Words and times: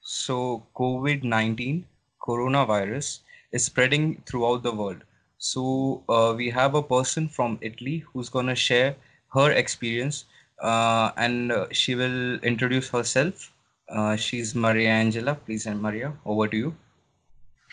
So, 0.00 0.66
COVID 0.76 1.22
19, 1.22 1.84
coronavirus, 2.26 3.20
is 3.52 3.64
spreading 3.64 4.22
throughout 4.26 4.62
the 4.62 4.72
world. 4.72 5.04
So, 5.38 6.04
uh, 6.08 6.34
we 6.36 6.50
have 6.50 6.74
a 6.74 6.82
person 6.82 7.28
from 7.28 7.58
Italy 7.60 8.04
who's 8.12 8.28
going 8.28 8.46
to 8.46 8.54
share 8.54 8.96
her 9.34 9.50
experience 9.52 10.26
uh, 10.60 11.10
and 11.16 11.52
uh, 11.52 11.66
she 11.72 11.94
will 11.94 12.38
introduce 12.40 12.88
herself. 12.88 13.52
Uh, 13.88 14.16
she's 14.16 14.54
Maria 14.54 14.90
Angela. 14.90 15.34
Please, 15.34 15.66
and 15.66 15.82
Maria, 15.82 16.12
over 16.24 16.48
to 16.48 16.56
you. 16.56 16.74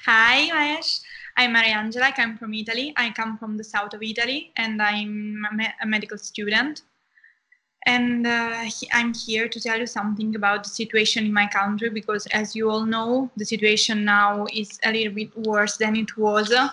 Hi, 0.05 0.49
Mahesh. 0.49 1.01
I'm 1.37 1.53
Maria 1.53 1.75
Angela. 1.75 2.05
I 2.05 2.11
come 2.11 2.37
from 2.37 2.53
Italy. 2.53 2.93
I 2.97 3.11
come 3.11 3.37
from 3.37 3.57
the 3.57 3.63
south 3.63 3.93
of 3.93 4.01
Italy 4.01 4.51
and 4.57 4.81
I'm 4.81 5.45
a, 5.51 5.55
me- 5.55 5.73
a 5.81 5.85
medical 5.85 6.17
student. 6.17 6.81
And 7.85 8.27
uh, 8.27 8.65
I'm 8.91 9.13
here 9.13 9.47
to 9.47 9.59
tell 9.59 9.79
you 9.79 9.87
something 9.87 10.35
about 10.35 10.63
the 10.63 10.69
situation 10.69 11.25
in 11.25 11.33
my 11.33 11.47
country 11.47 11.89
because, 11.89 12.27
as 12.27 12.55
you 12.55 12.69
all 12.69 12.85
know, 12.85 13.31
the 13.37 13.45
situation 13.45 14.03
now 14.03 14.45
is 14.53 14.79
a 14.83 14.91
little 14.91 15.13
bit 15.13 15.35
worse 15.37 15.77
than 15.77 15.95
it 15.95 16.17
was 16.17 16.51
uh, 16.51 16.69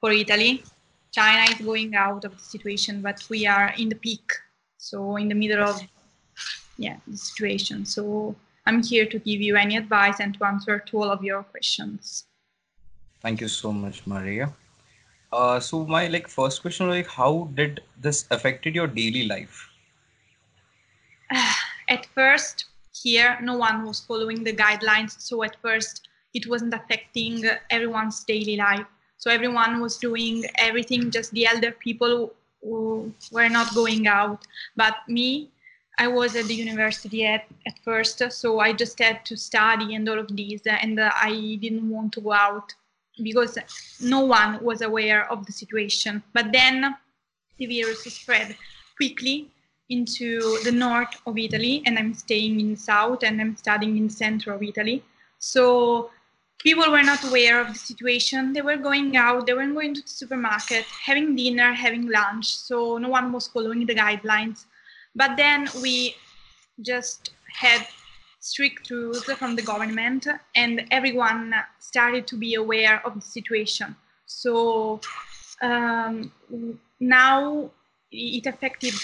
for 0.00 0.12
Italy. 0.12 0.62
China 1.12 1.50
is 1.50 1.60
going 1.60 1.94
out 1.94 2.24
of 2.24 2.32
the 2.36 2.42
situation, 2.42 3.00
but 3.00 3.26
we 3.28 3.46
are 3.46 3.72
in 3.78 3.88
the 3.88 3.96
peak, 3.96 4.30
so 4.76 5.16
in 5.16 5.28
the 5.28 5.34
middle 5.34 5.64
of 5.64 5.80
yeah 6.76 6.96
the 7.06 7.16
situation. 7.16 7.84
So 7.84 8.36
I'm 8.66 8.82
here 8.82 9.06
to 9.06 9.18
give 9.18 9.40
you 9.40 9.56
any 9.56 9.76
advice 9.76 10.20
and 10.20 10.34
to 10.38 10.44
answer 10.44 10.78
to 10.78 11.02
all 11.02 11.10
of 11.10 11.24
your 11.24 11.42
questions. 11.42 12.24
Thank 13.22 13.40
you 13.40 13.48
so 13.48 13.72
much, 13.72 14.06
Maria. 14.06 14.52
Uh, 15.32 15.58
so 15.58 15.84
my 15.86 16.06
like 16.08 16.28
first 16.28 16.62
question, 16.62 16.88
like, 16.88 17.06
how 17.06 17.50
did 17.54 17.80
this 18.00 18.26
affected 18.30 18.74
your 18.74 18.86
daily 18.86 19.26
life? 19.26 19.68
At 21.88 22.06
first 22.06 22.66
here 22.92 23.38
no 23.42 23.56
one 23.56 23.84
was 23.84 24.00
following 24.00 24.42
the 24.42 24.52
guidelines 24.52 25.20
so 25.20 25.42
at 25.42 25.56
first 25.60 26.08
it 26.34 26.46
wasn't 26.46 26.74
affecting 26.74 27.44
everyone's 27.70 28.22
daily 28.24 28.56
life. 28.56 28.86
So 29.16 29.30
everyone 29.30 29.80
was 29.80 29.96
doing 29.96 30.44
everything 30.58 31.10
just 31.10 31.32
the 31.32 31.46
elder 31.46 31.72
people 31.72 32.34
who 32.62 33.12
were 33.32 33.48
not 33.48 33.74
going 33.74 34.06
out. 34.06 34.46
But 34.76 34.96
me 35.08 35.50
i 35.98 36.06
was 36.06 36.36
at 36.36 36.44
the 36.44 36.54
university 36.54 37.24
at, 37.24 37.46
at 37.66 37.78
first 37.82 38.22
so 38.30 38.60
i 38.60 38.70
just 38.70 38.98
had 38.98 39.24
to 39.24 39.34
study 39.34 39.94
and 39.94 40.06
all 40.10 40.18
of 40.18 40.28
these 40.36 40.60
and 40.66 41.00
i 41.00 41.56
didn't 41.62 41.88
want 41.88 42.12
to 42.12 42.20
go 42.20 42.32
out 42.32 42.74
because 43.22 43.56
no 44.02 44.20
one 44.20 44.62
was 44.62 44.82
aware 44.82 45.30
of 45.32 45.46
the 45.46 45.52
situation. 45.52 46.22
But 46.32 46.52
then 46.52 46.94
the 47.56 47.66
virus 47.66 48.04
spread 48.04 48.56
quickly 48.96 49.50
into 49.88 50.58
the 50.64 50.72
north 50.72 51.20
of 51.26 51.38
Italy, 51.38 51.82
and 51.86 51.98
I'm 51.98 52.14
staying 52.14 52.60
in 52.60 52.76
south, 52.76 53.22
and 53.22 53.40
I'm 53.40 53.56
studying 53.56 53.96
in 53.96 54.10
center 54.10 54.52
of 54.52 54.62
Italy. 54.62 55.04
So 55.38 56.10
people 56.58 56.90
were 56.90 57.02
not 57.02 57.22
aware 57.24 57.60
of 57.60 57.68
the 57.68 57.78
situation. 57.78 58.52
They 58.52 58.62
were 58.62 58.76
going 58.76 59.16
out, 59.16 59.46
they 59.46 59.52
were 59.54 59.66
going 59.66 59.94
to 59.94 60.02
the 60.02 60.08
supermarket, 60.08 60.84
having 60.84 61.36
dinner, 61.36 61.72
having 61.72 62.08
lunch. 62.08 62.46
So 62.46 62.98
no 62.98 63.08
one 63.08 63.32
was 63.32 63.46
following 63.46 63.86
the 63.86 63.94
guidelines. 63.94 64.64
But 65.14 65.36
then 65.36 65.68
we 65.82 66.16
just 66.82 67.30
had 67.52 67.86
strict 68.40 68.90
rules 68.90 69.24
from 69.24 69.56
the 69.56 69.62
government, 69.62 70.26
and 70.54 70.86
everyone 70.90 71.54
started 71.78 72.26
to 72.26 72.36
be 72.36 72.54
aware 72.54 73.04
of 73.06 73.14
the 73.14 73.20
situation. 73.20 73.96
So 74.26 75.00
um, 75.62 76.32
now 77.00 77.70
it 78.10 78.46
affected 78.46 78.94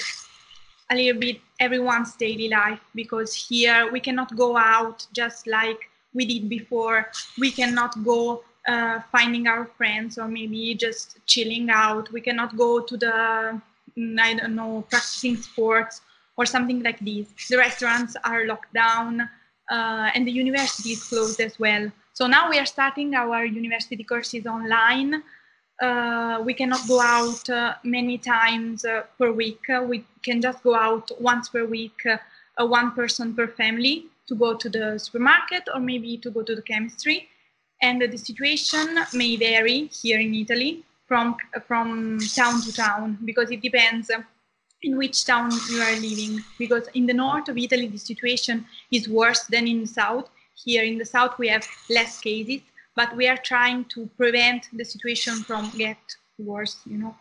a 0.93 0.95
little 0.95 1.21
bit 1.21 1.41
everyone's 1.59 2.15
daily 2.17 2.49
life 2.49 2.81
because 2.95 3.35
here 3.35 3.91
we 3.91 4.01
cannot 4.01 4.37
go 4.37 4.57
out 4.57 5.07
just 5.13 5.47
like 5.47 5.79
we 6.13 6.27
did 6.27 6.49
before. 6.49 7.11
We 7.39 7.51
cannot 7.51 8.05
go 8.05 8.45
uh, 8.69 9.01
finding 9.11 9.47
our 9.47 9.65
friends 9.65 10.19
or 10.19 10.29
maybe 10.29 10.75
just 10.75 11.19
chilling 11.27 11.71
out. 11.71 12.13
We 12.13 12.21
cannot 12.21 12.57
go 12.57 12.81
to 12.81 12.97
the, 12.97 13.61
mm, 13.97 14.21
I 14.21 14.35
don't 14.35 14.55
know, 14.55 14.85
practicing 14.91 15.37
sports 15.37 16.03
or 16.37 16.45
something 16.45 16.83
like 16.83 17.01
this. 17.01 17.27
The 17.49 17.57
restaurants 17.57 18.15
are 18.25 18.47
locked 18.47 18.75
down 18.75 19.23
uh, 19.71 20.11
and 20.15 20.27
the 20.27 20.33
university 20.33 20.91
is 20.91 21.03
closed 21.03 21.41
as 21.41 21.59
well. 21.59 21.91
So 22.13 22.27
now 22.27 22.51
we 22.51 22.59
are 22.59 22.67
starting 22.67 23.15
our 23.15 23.45
university 23.45 24.05
courses 24.05 24.47
online 24.47 25.23
uh, 25.83 26.41
we 26.45 26.55
cannot 26.55 26.87
go 26.87 27.01
out 27.01 27.49
uh, 27.51 27.75
many 27.83 28.17
times 28.17 28.85
uh, 28.85 29.03
per 29.19 29.33
week. 29.33 29.61
Uh, 29.69 29.83
we 29.83 30.05
can 30.23 30.41
just 30.41 30.63
go 30.63 30.77
out 30.77 31.11
once 31.21 31.49
per 31.49 31.67
week, 31.67 32.07
uh, 32.07 32.67
one 32.67 32.93
person 32.93 33.35
per 33.35 33.49
family 33.49 34.07
to 34.29 34.37
go 34.37 34.55
to 34.55 34.69
the 34.69 34.99
supermarket 34.99 35.65
or 35.75 35.81
maybe 35.81 36.17
to 36.17 36.31
go 36.31 36.43
to 36.43 36.55
the 36.55 36.63
chemistry. 36.63 37.29
And 37.83 38.01
the 38.01 38.17
situation 38.17 38.97
may 39.13 39.37
vary 39.37 39.89
here 39.89 40.21
in 40.21 40.33
Italy 40.35 40.85
from, 41.09 41.37
from 41.67 42.21
town 42.21 42.63
to 42.63 42.73
town 42.73 43.19
because 43.25 43.51
it 43.51 43.61
depends 43.61 44.09
in 44.83 44.97
which 44.97 45.25
town 45.25 45.51
you 45.69 45.81
are 45.81 45.97
living. 45.97 46.45
Because 46.61 46.87
in 46.95 47.07
the 47.07 47.15
north 47.15 47.49
of 47.49 47.59
Italy, 47.59 47.89
the 47.89 47.99
situation 47.99 48.65
is 48.93 49.09
worse 49.09 49.43
than 49.47 49.67
in 49.67 49.81
the 49.81 49.89
south. 49.89 50.31
Here 50.55 50.85
in 50.85 50.99
the 50.99 51.05
south, 51.05 51.39
we 51.39 51.49
have 51.49 51.67
less 51.91 52.21
cases 52.21 52.61
but 52.95 53.17
we 53.17 53.27
are 53.27 53.37
trying 53.37 53.85
to 53.87 54.07
prevent 54.17 54.69
the 54.73 54.85
situation 54.85 55.35
from 55.35 55.71
get 55.77 55.99
worse 56.39 56.77
you 56.85 56.99
know 56.99 57.15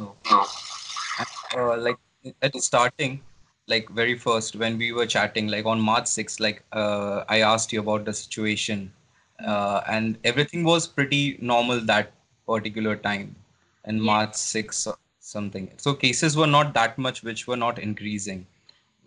oh. 0.00 0.14
uh, 1.56 1.76
like 1.76 1.98
at 2.42 2.52
the 2.52 2.60
starting 2.60 3.20
like 3.68 3.88
very 3.90 4.16
first 4.16 4.56
when 4.56 4.78
we 4.78 4.92
were 4.92 5.06
chatting 5.06 5.48
like 5.48 5.66
on 5.66 5.80
march 5.80 6.04
6th 6.04 6.40
like 6.40 6.62
uh, 6.72 7.24
i 7.28 7.40
asked 7.40 7.72
you 7.72 7.80
about 7.80 8.04
the 8.04 8.12
situation 8.12 8.92
uh, 9.44 9.80
and 9.88 10.18
everything 10.24 10.64
was 10.64 10.86
pretty 10.86 11.38
normal 11.40 11.80
that 11.80 12.12
particular 12.46 12.96
time 12.96 13.34
in 13.86 13.96
yeah. 13.96 14.02
march 14.02 14.32
6th 14.32 14.96
something 15.20 15.70
so 15.76 15.92
cases 15.92 16.36
were 16.36 16.46
not 16.46 16.72
that 16.74 16.96
much 16.96 17.22
which 17.22 17.46
were 17.46 17.56
not 17.56 17.78
increasing 17.78 18.46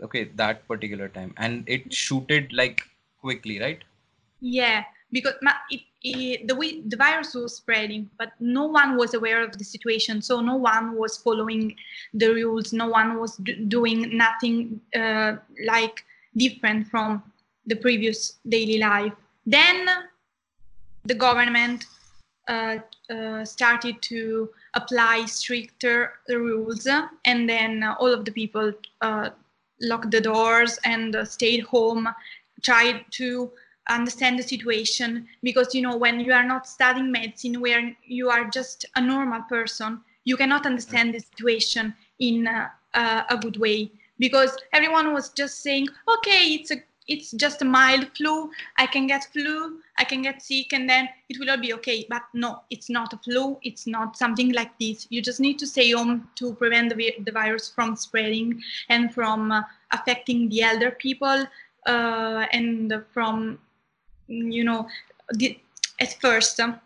okay 0.02 0.26
that 0.36 0.68
particular 0.68 1.08
time 1.08 1.34
and 1.38 1.64
it 1.68 1.94
shooted 1.94 2.52
like 2.52 2.82
quickly 3.22 3.60
right 3.60 3.84
yeah, 4.42 4.84
because 5.12 5.34
it, 5.70 5.82
it, 6.04 6.48
the 6.48 6.84
the 6.88 6.98
virus 6.98 7.34
was 7.34 7.56
spreading, 7.56 8.10
but 8.18 8.32
no 8.40 8.66
one 8.66 8.98
was 8.98 9.14
aware 9.14 9.44
of 9.44 9.58
the 9.58 9.64
situation. 9.64 10.22
So 10.22 10.42
no 10.42 10.56
one 10.56 10.96
was 10.96 11.18
following 11.18 11.76
the 12.14 12.34
rules. 12.34 12.74
No 12.74 12.88
one 12.88 13.20
was 13.20 13.36
doing 13.68 14.18
nothing 14.18 14.82
uh, 14.96 15.38
like 15.66 16.04
different 16.38 16.88
from 16.88 17.24
the 17.66 17.76
previous 17.76 18.38
daily 18.48 18.78
life. 18.78 19.14
Then 19.46 19.88
the 21.06 21.16
government 21.16 21.86
uh, 22.48 22.78
uh, 23.10 23.44
started 23.46 24.02
to 24.04 24.50
apply 24.76 25.26
stricter 25.26 26.14
rules, 26.30 26.88
and 27.26 27.50
then 27.50 27.84
all 28.00 28.14
of 28.14 28.26
the 28.26 28.32
people 28.32 28.72
uh, 29.02 29.30
locked 29.82 30.12
the 30.12 30.22
doors 30.22 30.80
and 30.86 31.16
stayed 31.28 31.64
home, 31.64 32.08
tried 32.62 33.06
to 33.12 33.52
understand 33.90 34.38
the 34.38 34.44
situation 34.44 35.28
because 35.44 35.74
you 35.74 35.82
know 35.82 35.98
when 35.98 36.20
you 36.20 36.32
are 36.32 36.44
not 36.44 36.68
studying 36.68 37.12
medicine 37.12 37.60
where 37.60 37.96
you 38.06 38.30
are 38.30 38.46
just 38.50 38.86
a 38.96 39.02
normal 39.02 39.42
person 39.44 40.00
you 40.30 40.38
cannot 40.38 40.66
understand 40.66 41.14
the 41.14 41.20
situation 41.20 41.94
in 42.20 42.48
a, 42.48 42.72
a 43.30 43.38
good 43.42 43.58
way. 43.58 43.92
Because 44.20 44.58
everyone 44.74 45.14
was 45.14 45.30
just 45.30 45.62
saying 45.62 45.88
okay 46.16 46.42
it's 46.56 46.72
a 46.72 46.78
it's 47.08 47.32
just 47.32 47.64
a 47.64 47.66
mild 47.66 48.08
flu. 48.16 48.52
I 48.78 48.86
can 48.86 49.08
get 49.08 49.24
flu 49.34 49.80
i 49.98 50.04
can 50.04 50.22
get 50.22 50.44
sick 50.44 50.74
and 50.74 50.88
then 50.88 51.10
it 51.28 51.40
will 51.40 51.50
all 51.50 51.58
be 51.58 51.74
okay. 51.74 52.06
But 52.10 52.24
no 52.34 52.62
it's 52.70 52.90
not 52.90 53.14
a 53.14 53.18
flu. 53.18 53.58
It's 53.64 53.88
not 53.88 54.18
something 54.18 54.52
like 54.52 54.78
this. 54.80 55.08
You 55.10 55.22
just 55.22 55.40
need 55.40 55.58
to 55.60 55.68
stay 55.68 55.92
home 55.92 56.30
to 56.36 56.54
prevent 56.54 56.96
the, 56.96 57.16
the 57.26 57.32
virus 57.32 57.70
from 57.70 57.96
spreading 57.96 58.62
and 58.90 59.14
from 59.14 59.52
uh, 59.52 59.64
affecting 59.92 60.50
the 60.50 60.62
elder 60.64 60.92
people 60.92 61.46
uh, 61.88 62.46
and 62.52 62.94
from 63.14 63.58
you 64.30 64.64
know, 64.64 64.88
the, 65.34 65.60
at 66.00 66.20
first, 66.22 66.60
um, 66.60 66.80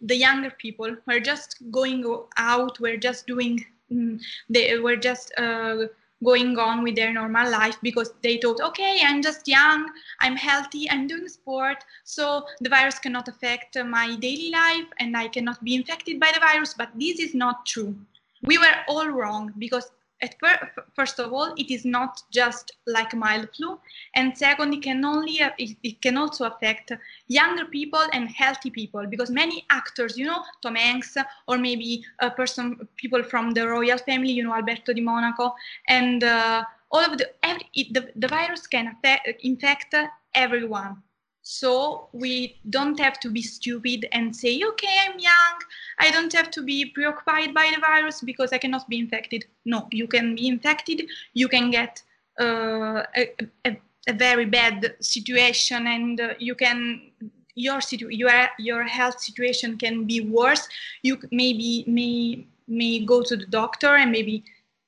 the 0.00 0.16
younger 0.16 0.50
people 0.50 0.96
were 1.06 1.20
just 1.20 1.56
going 1.70 2.04
out, 2.36 2.80
were 2.80 2.96
just 2.96 3.26
doing, 3.26 3.64
mm, 3.92 4.20
they 4.48 4.78
were 4.78 4.96
just 4.96 5.32
uh, 5.38 5.86
going 6.24 6.58
on 6.58 6.82
with 6.82 6.96
their 6.96 7.12
normal 7.12 7.50
life 7.50 7.76
because 7.82 8.12
they 8.22 8.38
thought, 8.38 8.60
okay, 8.60 9.00
I'm 9.04 9.22
just 9.22 9.46
young, 9.46 9.90
I'm 10.20 10.36
healthy, 10.36 10.90
I'm 10.90 11.06
doing 11.06 11.28
sport, 11.28 11.84
so 12.04 12.46
the 12.60 12.68
virus 12.68 12.98
cannot 12.98 13.28
affect 13.28 13.76
my 13.84 14.16
daily 14.16 14.50
life 14.50 14.86
and 14.98 15.16
I 15.16 15.28
cannot 15.28 15.62
be 15.64 15.74
infected 15.74 16.20
by 16.20 16.30
the 16.34 16.40
virus. 16.40 16.74
But 16.74 16.90
this 16.94 17.20
is 17.20 17.34
not 17.34 17.66
true. 17.66 17.94
We 18.42 18.58
were 18.58 18.76
all 18.88 19.08
wrong 19.08 19.52
because 19.58 19.90
per- 20.38 20.70
first 20.94 21.18
of 21.18 21.32
all, 21.32 21.54
it 21.56 21.70
is 21.70 21.84
not 21.84 22.22
just 22.30 22.72
like 22.86 23.14
mild 23.14 23.48
flu, 23.56 23.78
and 24.14 24.36
second, 24.36 24.74
it 24.74 24.82
can 24.82 25.04
only 25.04 25.40
uh, 25.40 25.50
it, 25.58 25.76
it, 25.82 26.02
can 26.02 26.16
also 26.16 26.44
affect 26.46 26.92
younger 27.28 27.64
people 27.64 28.02
and 28.12 28.28
healthy 28.28 28.70
people 28.70 29.06
because 29.06 29.30
many 29.30 29.64
actors, 29.70 30.18
you 30.18 30.26
know, 30.26 30.42
Tom 30.62 30.74
Hanks 30.74 31.16
or 31.48 31.58
maybe 31.58 32.04
a 32.20 32.30
person, 32.30 32.88
people 32.96 33.22
from 33.22 33.52
the 33.52 33.66
royal 33.66 33.98
family, 33.98 34.32
you 34.32 34.44
know, 34.44 34.54
Alberto 34.54 34.92
di 34.92 35.00
Monaco, 35.00 35.54
and 35.88 36.22
uh, 36.24 36.64
all 36.90 37.00
of 37.00 37.18
the 37.18 37.30
every 37.42 37.68
the, 37.74 38.10
the 38.16 38.28
virus 38.28 38.66
can 38.66 38.88
affect, 38.88 39.28
infect 39.42 39.94
everyone 40.34 41.02
so 41.50 42.06
we 42.12 42.56
don't 42.70 43.00
have 43.00 43.18
to 43.18 43.28
be 43.28 43.42
stupid 43.42 44.06
and 44.12 44.34
say 44.34 44.62
okay 44.62 44.94
i'm 45.04 45.18
young. 45.18 45.56
I 45.98 46.10
don't 46.12 46.32
have 46.32 46.50
to 46.52 46.62
be 46.62 46.84
preoccupied 46.84 47.52
by 47.52 47.72
the 47.74 47.80
virus 47.80 48.20
because 48.20 48.52
i 48.52 48.58
cannot 48.58 48.88
be 48.88 49.00
infected. 49.00 49.46
No 49.64 49.88
you 49.90 50.06
can 50.06 50.36
be 50.36 50.46
infected. 50.46 51.08
You 51.34 51.48
can 51.48 51.72
get 51.72 52.02
uh, 52.40 53.02
a, 53.16 53.22
a, 53.66 53.76
a, 54.06 54.12
very 54.12 54.44
bad 54.44 54.94
situation 55.00 55.88
and 55.88 56.20
uh, 56.20 56.34
you 56.38 56.54
can 56.54 57.10
your 57.56 57.80
situ- 57.80 58.14
your 58.22 58.32
your 58.60 58.84
health 58.84 59.18
situation 59.20 59.76
can 59.76 60.04
be 60.04 60.20
worse. 60.20 60.68
You 61.02 61.18
maybe 61.32 61.84
may 61.88 62.46
may 62.68 63.00
go 63.00 63.22
to 63.22 63.36
the 63.36 63.46
doctor 63.46 63.96
and 63.96 64.12
maybe 64.12 64.44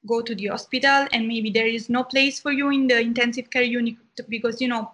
go 0.07 0.23
to 0.23 0.35
the 0.35 0.47
hospital 0.47 1.09
and 1.13 1.27
maybe 1.27 1.51
there 1.51 1.67
is 1.67 1.89
no 1.89 2.05
place 2.05 2.39
for 2.39 2.53
you 2.53 2.71
in 2.71 2.87
the 2.87 3.01
intensive 3.01 3.51
care 3.51 3.69
unit 3.81 3.97
because 4.29 4.61
you 4.61 4.69
know 4.69 4.93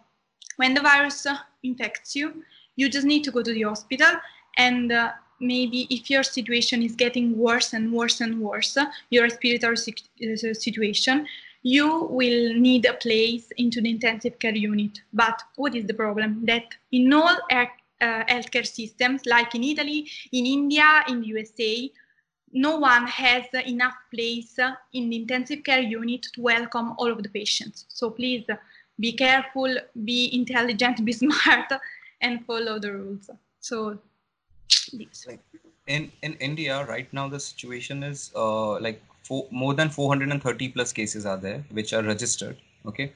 when 0.56 0.75
the 0.75 0.81
virus 0.81 1.25
uh, 1.26 1.37
infects 1.62 2.14
you 2.16 2.43
you 2.78 2.88
just 2.88 3.06
need 3.06 3.25
to 3.25 3.32
go 3.32 3.43
to 3.43 3.52
the 3.52 3.62
hospital. 3.62 4.12
And 4.56 4.93
uh, 4.93 5.12
maybe 5.40 5.87
if 5.90 6.08
your 6.08 6.22
situation 6.22 6.82
is 6.82 6.94
getting 6.94 7.37
worse 7.37 7.72
and 7.72 7.93
worse 7.93 8.20
and 8.20 8.40
worse 8.40 8.76
uh, 8.76 8.87
your 9.10 9.25
respiratory 9.25 9.75
uh, 9.75 10.55
situation 10.55 11.26
you 11.62 12.05
will 12.10 12.55
need 12.55 12.87
a 12.87 12.94
place 12.94 13.50
into 13.56 13.81
the 13.81 13.90
intensive 13.90 14.38
care 14.38 14.55
unit. 14.55 15.00
But 15.12 15.43
what 15.56 15.75
is 15.75 15.87
the 15.87 15.94
problem? 15.94 16.44
That 16.46 16.66
in 16.93 17.12
all 17.12 17.37
uh, 17.50 17.66
healthcare 18.00 18.66
systems 18.66 19.26
like 19.26 19.56
in 19.56 19.64
italy 19.64 20.08
in 20.31 20.46
india 20.46 21.02
in 21.08 21.20
the 21.20 21.26
usa 21.26 21.90
no 22.52 22.78
one 22.78 23.06
has 23.06 23.44
enough 23.66 23.96
place 24.14 24.56
in 24.93 25.10
the 25.10 25.16
intensive 25.16 25.62
care 25.64 25.81
unit 25.81 26.22
to 26.34 26.40
welcome 26.40 26.94
all 26.99 27.10
of 27.10 27.22
the 27.22 27.28
patients. 27.28 27.84
So 27.88 28.10
please 28.10 28.46
be 29.00 29.12
careful, 29.12 29.77
be 30.05 30.35
intelligent, 30.35 31.05
be 31.11 31.12
smart, 31.12 31.73
and 32.21 32.45
follow 32.47 32.79
the 32.79 32.93
rules. 32.93 33.31
So 33.61 33.99
this. 34.93 35.27
In 35.87 36.11
in 36.23 36.35
India 36.35 36.85
right 36.87 37.12
now 37.12 37.29
the 37.29 37.41
situation 37.41 38.03
is 38.03 38.31
uh, 38.37 38.79
like 38.81 39.03
four, 39.23 39.47
more 39.50 39.75
than 39.75 39.89
430 39.89 40.69
plus 40.69 40.93
cases 40.93 41.27
are 41.27 41.37
there 41.37 41.65
which 41.71 41.93
are 41.93 42.03
registered. 42.03 42.56
Okay, 42.87 43.12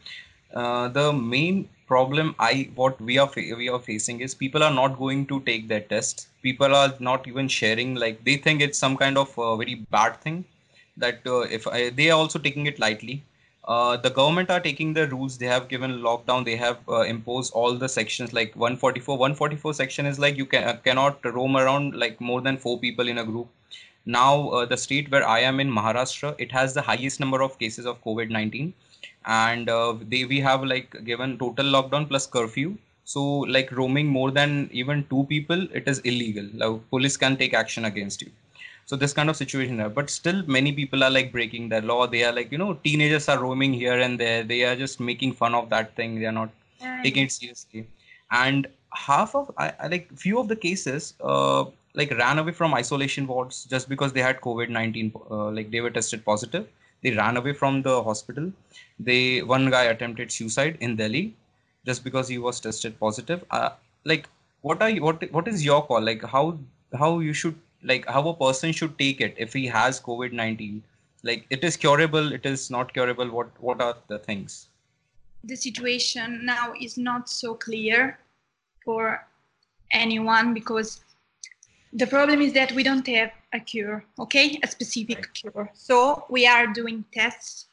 uh, 0.55 0.89
the 0.89 1.13
main 1.13 1.69
problem 1.87 2.35
I 2.39 2.71
what 2.75 3.01
we 3.01 3.19
are 3.19 3.31
we 3.37 3.69
are 3.69 3.81
facing 3.81 4.21
is 4.21 4.35
people 4.35 4.63
are 4.63 4.73
not 4.73 4.99
going 4.99 5.27
to 5.27 5.41
take 5.41 5.69
their 5.69 5.81
test. 5.81 6.29
People 6.43 6.75
are 6.75 6.95
not 7.01 7.29
even 7.29 7.49
sharing. 7.49 7.95
Like 7.95 8.25
they 8.25 8.37
think 8.37 8.63
it's 8.63 8.79
some 8.79 8.97
kind 8.97 9.19
of 9.19 9.39
uh, 9.39 9.57
very 9.57 9.75
bad 9.97 10.21
thing. 10.21 10.45
That 10.97 11.21
uh, 11.27 11.41
if 11.41 11.67
I, 11.67 11.91
they 11.91 12.11
are 12.11 12.19
also 12.19 12.39
taking 12.39 12.67
it 12.67 12.79
lightly. 12.79 13.23
Uh, 13.65 13.97
the 13.97 14.11
government 14.11 14.51
are 14.51 14.61
taking 14.61 14.93
the 14.93 15.07
rules. 15.09 15.39
They 15.39 15.47
have 15.47 15.69
given 15.69 16.01
lockdown. 16.01 16.45
They 16.45 16.57
have 16.57 16.79
uh, 16.89 17.03
imposed 17.03 17.53
all 17.53 17.75
the 17.75 17.89
sections 17.89 18.33
like 18.33 18.55
144. 18.57 19.17
144 19.17 19.75
section 19.75 20.07
is 20.07 20.19
like 20.19 20.37
you 20.37 20.47
can 20.47 20.79
cannot 20.85 21.25
roam 21.25 21.57
around 21.57 21.95
like 21.95 22.21
more 22.21 22.41
than 22.41 22.57
four 22.57 22.79
people 22.79 23.09
in 23.09 23.19
a 23.19 23.25
group 23.25 23.49
now 24.05 24.49
uh, 24.49 24.67
the 24.67 24.77
state 24.77 25.11
where 25.11 25.27
i 25.29 25.39
am 25.39 25.61
in 25.61 25.71
maharashtra 25.71 26.35
it 26.39 26.51
has 26.51 26.75
the 26.75 26.83
highest 26.83 27.21
number 27.21 27.41
of 27.41 27.59
cases 27.59 27.87
of 27.87 28.03
covid-19 28.03 28.73
and 29.27 29.69
uh, 29.69 29.95
they 30.09 30.25
we 30.25 30.41
have 30.41 30.65
like 30.65 30.97
given 31.05 31.39
total 31.39 31.67
lockdown 31.67 32.09
plus 32.09 32.27
curfew 32.27 32.77
so 33.05 33.23
like 33.57 33.71
roaming 33.71 34.07
more 34.07 34.31
than 34.33 34.69
even 34.73 35.05
two 35.09 35.25
people 35.29 35.69
it 35.73 35.87
is 35.87 36.01
illegal 36.01 36.49
like 36.55 36.91
police 36.91 37.17
can 37.17 37.37
take 37.37 37.55
action 37.55 37.85
against 37.85 38.23
you 38.23 38.31
so 38.87 38.97
this 38.97 39.13
kind 39.13 39.31
of 39.31 39.37
situation 39.37 39.77
there. 39.77 39.89
But 39.89 40.11
still 40.11 40.43
many 40.47 40.73
people 40.73 41.05
are 41.05 41.11
like 41.11 41.33
breaking 41.33 41.69
the 41.69 41.81
law. 41.83 42.07
They 42.07 42.25
are 42.25 42.33
like 42.33 42.53
you 42.53 42.59
know 42.59 42.75
teenagers 42.75 43.29
are 43.29 43.39
roaming 43.39 43.73
here 43.73 43.99
and 43.99 44.19
there. 44.19 44.43
They 44.43 44.65
are 44.65 44.77
just 44.77 45.01
making 45.01 45.35
fun 45.35 45.55
of 45.55 45.71
that 45.71 45.95
thing. 45.97 46.21
They 46.21 46.27
are 46.27 46.39
not 46.41 46.51
taking 47.03 47.25
it 47.25 47.33
seriously. 47.33 47.87
And 48.31 48.67
half 48.95 49.35
of 49.35 49.51
I, 49.59 49.73
I 49.81 49.87
like 49.89 50.13
few 50.17 50.39
of 50.39 50.49
the 50.49 50.57
cases 50.57 51.15
uh, 51.23 51.65
like 51.95 52.11
ran 52.13 52.39
away 52.39 52.53
from 52.53 52.75
isolation 52.75 53.27
wards 53.27 53.65
just 53.65 53.89
because 53.89 54.13
they 54.13 54.21
had 54.23 54.41
covid-19 54.41 55.13
uh, 55.31 55.51
like 55.51 55.71
they 55.71 55.81
were 55.81 55.91
tested 55.91 56.25
positive. 56.25 56.67
They 57.03 57.11
ran 57.11 57.37
away 57.37 57.53
from 57.53 57.83
the 57.83 58.03
hospital. 58.03 58.53
They 58.99 59.43
one 59.43 59.71
guy 59.71 59.85
attempted 59.85 60.31
suicide 60.31 60.79
in 60.81 60.97
delhi 60.97 61.35
just 61.85 62.05
because 62.05 62.29
he 62.29 62.39
was 62.39 62.61
tested 62.61 62.99
positive. 63.01 63.45
Uh, 63.51 63.71
like 64.05 64.29
what 64.63 64.81
are 64.81 64.91
you, 64.91 65.03
what 65.03 65.31
what 65.33 65.49
is 65.49 65.65
your 65.65 65.85
call? 65.85 66.01
Like 66.01 66.23
how 66.23 66.59
how 66.99 67.19
you 67.19 67.33
should 67.33 67.57
like 67.83 68.07
how 68.07 68.27
a 68.29 68.35
person 68.35 68.73
should 68.73 68.97
take 68.99 69.21
it 69.21 69.35
if 69.37 69.53
he 69.53 69.67
has 69.67 70.01
covid-19 70.01 70.81
like 71.23 71.47
it 71.51 71.65
is 71.65 71.77
curable 71.77 72.33
it 72.33 72.47
is 72.47 72.71
not 72.71 72.93
curable 72.93 73.31
what 73.31 73.49
what 73.61 73.81
are 73.81 73.97
the 74.09 74.19
things 74.19 74.69
the 75.45 75.57
situation 75.57 76.45
now 76.45 76.73
is 76.81 76.97
not 76.97 77.29
so 77.29 77.55
clear 77.55 78.19
for 78.85 79.27
anyone 79.93 80.55
because 80.55 81.01
the 81.93 82.07
problem 82.07 82.41
is 82.41 82.53
that 82.55 82.73
we 82.73 82.83
don't 82.83 83.07
have 83.07 83.33
a 83.53 83.61
cure, 83.61 84.05
okay? 84.19 84.59
A 84.63 84.67
specific 84.67 85.17
right. 85.17 85.35
cure. 85.35 85.71
So 85.75 86.25
we 86.31 86.47
are 86.47 86.67
doing 86.67 87.05
tests, 87.13 87.67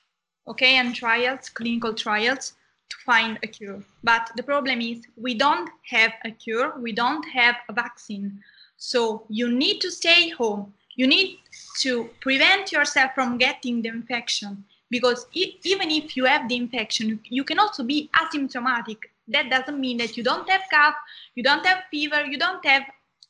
okay, 0.48 0.76
and 0.76 0.94
trials, 0.94 1.48
clinical 1.50 1.94
trials 1.94 2.54
to 2.90 2.98
find 3.06 3.40
a 3.44 3.48
cure. 3.48 3.82
But 4.04 4.32
the 4.36 4.44
problem 4.44 4.82
is 4.82 5.06
we 5.16 5.36
don't 5.36 5.70
have 5.90 6.12
a 6.26 6.32
cure, 6.32 6.78
we 6.80 6.92
don't 6.92 7.24
have 7.30 7.56
a 7.70 7.74
vaccine. 7.74 8.42
So 8.82 9.26
you 9.28 9.52
need 9.52 9.82
to 9.82 9.92
stay 9.92 10.30
home. 10.30 10.74
You 10.96 11.06
need 11.06 11.40
to 11.82 12.10
prevent 12.22 12.72
yourself 12.72 13.12
from 13.14 13.38
getting 13.38 13.82
the 13.82 13.90
infection 13.90 14.64
because 14.90 15.28
if, 15.34 15.66
even 15.66 15.92
if 15.92 16.16
you 16.16 16.24
have 16.24 16.48
the 16.48 16.56
infection, 16.56 17.20
you 17.26 17.44
can 17.44 17.60
also 17.60 17.84
be 17.84 18.10
asymptomatic. 18.16 18.98
That 19.28 19.50
doesn't 19.50 19.80
mean 19.80 19.98
that 19.98 20.16
you 20.16 20.24
don't 20.24 20.50
have 20.50 20.62
cough, 20.72 20.96
you 21.36 21.44
don't 21.44 21.66
have 21.66 21.84
fever, 21.92 22.24
you 22.26 22.38
don't 22.38 22.66
have 22.66 22.84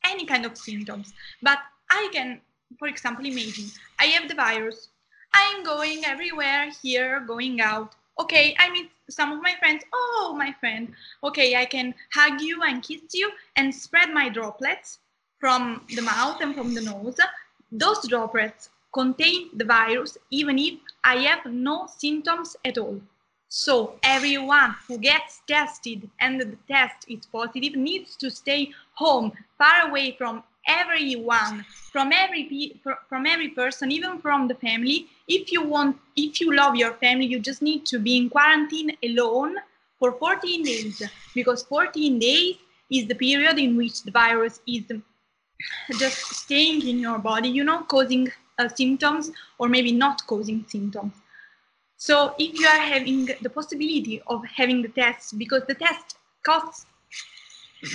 any 0.06 0.25
kind 0.25 0.46
of 0.46 0.56
symptoms. 0.56 1.13
But 1.41 1.58
I 1.89 2.10
can, 2.13 2.41
for 2.77 2.88
example, 2.88 3.25
imagine 3.25 3.72
I 4.00 4.06
have 4.06 4.29
the 4.29 4.36
virus. 4.36 4.89
I'm 5.34 5.63
going 5.63 6.06
everywhere 6.06 6.70
here, 6.84 7.22
going 7.22 7.60
out. 7.60 7.96
Okay, 8.20 8.56
I 8.60 8.70
meet 8.70 8.91
some 9.10 9.32
of 9.32 9.41
my 9.41 9.56
friends. 9.60 9.84
Oh, 9.94 10.36
my 10.38 10.53
friend. 10.60 10.94
Okay, 11.24 11.56
I 11.56 11.65
can 11.65 11.96
hug 12.13 12.39
you 12.39 12.62
and 12.62 12.84
kiss 12.84 13.01
you 13.13 13.32
and 13.56 13.74
spread 13.74 14.13
my 14.13 14.29
droplets 14.29 15.00
from 15.39 15.86
the 15.96 16.01
mouth 16.01 16.41
and 16.41 16.53
from 16.55 16.74
the 16.74 16.81
nose. 16.81 17.17
Those 17.72 18.08
droplets 18.08 18.69
contain 18.93 19.50
the 19.55 19.65
virus 19.65 20.17
even 20.31 20.58
if 20.58 20.75
I 21.03 21.17
have 21.17 21.46
no 21.46 21.88
symptoms 21.88 22.55
at 22.65 22.77
all. 22.77 23.00
So 23.48 23.96
everyone 24.03 24.75
who 24.88 25.00
gets 25.00 25.41
tested 25.48 26.08
and 26.19 26.39
the 26.39 26.55
test 26.67 27.05
is 27.08 27.25
positive 27.25 27.75
needs 27.75 28.15
to 28.17 28.29
stay 28.29 28.72
home, 28.93 29.31
far 29.58 29.89
away 29.89 30.15
from 30.17 30.43
everyone, 30.67 31.65
from 31.91 32.12
every 32.12 32.79
from 33.08 33.25
every 33.25 33.50
person, 33.50 33.91
even 33.91 34.19
from 34.19 34.48
the 34.48 34.55
family. 34.55 35.08
If 35.27 35.51
you 35.51 35.63
want, 35.63 35.98
if 36.15 36.39
you 36.39 36.55
love 36.55 36.75
your 36.75 36.93
family, 36.93 37.25
you 37.25 37.39
just 37.39 37.63
need 37.63 37.88
to 37.88 37.98
be 37.98 38.17
in 38.17 38.29
quarantine 38.29 38.96
alone 39.03 39.55
for 39.98 40.12
14 40.12 40.63
days, 40.63 41.01
because 41.34 41.63
14 41.63 42.19
days 42.19 42.55
is 42.91 43.08
the 43.08 43.15
period 43.15 43.58
in 43.58 43.75
which 43.75 44.03
the 44.03 44.12
virus 44.12 44.62
is 44.67 44.84
just 45.98 46.18
staying 46.36 46.88
in 46.88 47.00
your 47.00 47.20
body, 47.20 47.50
you 47.50 47.63
know, 47.63 47.84
causing 47.84 48.32
uh, 48.58 48.70
symptoms 48.70 49.32
or 49.58 49.68
maybe 49.68 49.92
not 49.92 50.25
causing 50.28 50.66
symptoms. 50.68 51.13
So 51.98 52.34
if 52.39 52.58
you 52.58 52.66
are 52.68 52.80
having 52.80 53.25
the 53.42 53.50
possibility 53.50 54.22
of 54.28 54.44
having 54.46 54.82
the 54.82 54.88
test, 54.89 55.38
because 55.38 55.63
the 55.68 55.75
test 55.75 56.18
costs 56.44 56.86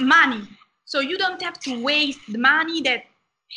money, 0.00 0.46
so 0.84 1.00
you 1.00 1.16
don't 1.16 1.40
have 1.40 1.58
to 1.60 1.82
waste 1.82 2.20
the 2.28 2.38
money 2.38 2.82
that 2.82 3.04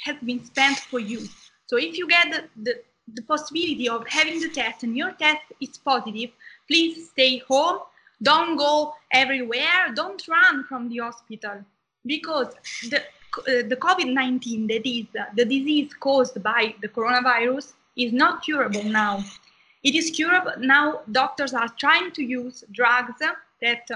has 0.05 0.15
been 0.23 0.43
spent 0.45 0.77
for 0.77 0.99
you. 0.99 1.27
So 1.65 1.77
if 1.77 1.97
you 1.97 2.07
get 2.07 2.31
the, 2.31 2.63
the, 2.63 2.81
the 3.13 3.21
possibility 3.23 3.89
of 3.89 4.07
having 4.07 4.39
the 4.39 4.49
test 4.49 4.83
and 4.83 4.95
your 4.95 5.11
test 5.11 5.41
is 5.59 5.77
positive, 5.77 6.29
please 6.67 7.09
stay 7.09 7.39
home. 7.39 7.79
Don't 8.23 8.55
go 8.57 8.93
everywhere. 9.11 9.91
Don't 9.93 10.25
run 10.27 10.63
from 10.63 10.87
the 10.89 10.99
hospital 10.99 11.63
because 12.05 12.53
the, 12.89 13.03
the 13.45 13.77
COVID-19, 13.79 14.67
that 14.67 14.87
is 14.87 15.05
uh, 15.19 15.25
the 15.35 15.45
disease 15.45 15.93
caused 15.99 16.41
by 16.41 16.75
the 16.81 16.87
coronavirus, 16.87 17.73
is 17.95 18.13
not 18.13 18.43
curable 18.43 18.83
now. 18.83 19.23
It 19.83 19.95
is 19.95 20.11
curable. 20.11 20.53
Now 20.59 21.01
doctors 21.11 21.53
are 21.53 21.69
trying 21.77 22.11
to 22.11 22.23
use 22.23 22.63
drugs 22.71 23.13
that 23.61 23.89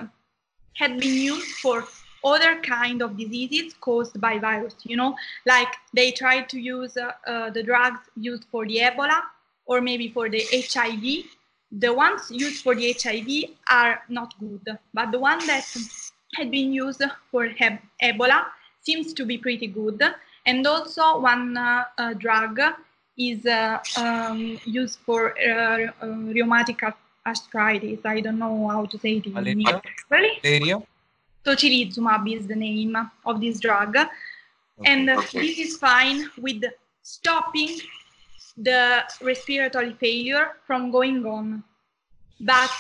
had 0.73 0.99
been 0.99 1.15
used 1.15 1.47
for 1.57 1.85
other 2.23 2.61
kind 2.61 3.01
of 3.01 3.17
diseases 3.17 3.73
caused 3.81 4.19
by 4.21 4.37
virus, 4.37 4.75
you 4.83 4.95
know, 4.95 5.15
like 5.45 5.67
they 5.93 6.11
tried 6.11 6.47
to 6.49 6.59
use 6.59 6.95
uh, 6.97 7.11
uh, 7.27 7.49
the 7.49 7.63
drugs 7.63 7.99
used 8.15 8.45
for 8.51 8.65
the 8.65 8.77
Ebola 8.77 9.21
or 9.65 9.81
maybe 9.81 10.09
for 10.09 10.29
the 10.29 10.43
HIV. 10.51 11.25
The 11.71 11.93
ones 11.93 12.29
used 12.29 12.63
for 12.63 12.75
the 12.75 12.93
HIV 12.93 13.55
are 13.69 14.03
not 14.09 14.33
good, 14.39 14.77
but 14.93 15.11
the 15.11 15.19
one 15.19 15.39
that 15.47 15.65
had 16.35 16.51
been 16.51 16.71
used 16.71 17.01
for 17.31 17.47
Ebola 17.49 18.45
seems 18.81 19.13
to 19.13 19.25
be 19.25 19.37
pretty 19.37 19.67
good. 19.67 20.01
And 20.45 20.65
also 20.65 21.19
one 21.19 21.55
uh, 21.57 21.85
uh 21.97 22.13
drug 22.13 22.59
is 23.17 23.45
uh, 23.45 23.79
um, 23.97 24.59
used 24.65 24.99
for 24.99 25.37
uh, 25.39 25.87
uh, 26.01 26.07
rheumatic 26.07 26.81
it. 26.83 27.99
I 28.05 28.19
don't 28.19 28.39
know 28.39 28.67
how 28.67 28.85
to 28.85 28.97
say 28.97 29.17
it 29.17 29.25
in 29.25 29.33
Malaria? 29.33 29.51
English. 29.51 29.83
Really? 30.09 30.39
Area? 30.43 30.81
Tocilizumab 31.45 32.31
is 32.35 32.47
the 32.47 32.55
name 32.55 32.95
of 33.25 33.41
this 33.41 33.59
drug. 33.59 33.95
And 34.85 35.09
uh, 35.09 35.21
this 35.33 35.59
is 35.59 35.77
fine 35.77 36.29
with 36.37 36.63
stopping 37.03 37.79
the 38.57 39.03
respiratory 39.21 39.93
failure 39.93 40.51
from 40.65 40.91
going 40.91 41.25
on. 41.25 41.63
But 42.41 42.71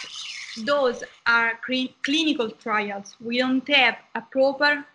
those 0.65 1.03
are 1.27 1.59
clinical 2.03 2.49
trials. 2.51 3.15
We 3.21 3.37
don't 3.37 3.67
have 3.69 3.95
a 4.15 4.21
proper 4.21 4.85